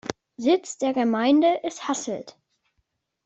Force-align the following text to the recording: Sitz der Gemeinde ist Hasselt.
Sitz 0.39 0.79
der 0.79 0.93
Gemeinde 0.95 1.59
ist 1.61 1.87
Hasselt. 1.87 2.35